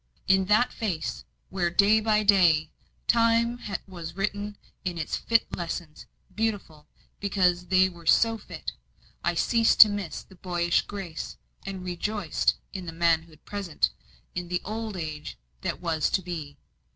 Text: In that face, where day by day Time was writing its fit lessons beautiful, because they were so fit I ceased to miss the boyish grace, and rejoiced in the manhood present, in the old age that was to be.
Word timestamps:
In 0.27 0.45
that 0.45 0.73
face, 0.73 1.25
where 1.51 1.69
day 1.69 1.99
by 1.99 2.23
day 2.23 2.71
Time 3.05 3.59
was 3.87 4.15
writing 4.15 4.57
its 4.83 5.15
fit 5.15 5.55
lessons 5.55 6.07
beautiful, 6.33 6.87
because 7.19 7.67
they 7.67 7.87
were 7.87 8.07
so 8.07 8.35
fit 8.35 8.71
I 9.23 9.35
ceased 9.35 9.79
to 9.81 9.89
miss 9.89 10.23
the 10.23 10.33
boyish 10.37 10.81
grace, 10.87 11.37
and 11.67 11.83
rejoiced 11.85 12.55
in 12.73 12.87
the 12.87 12.91
manhood 12.91 13.45
present, 13.45 13.91
in 14.33 14.47
the 14.47 14.63
old 14.65 14.97
age 14.97 15.37
that 15.61 15.81
was 15.81 16.09
to 16.17 16.23
be. 16.23 16.57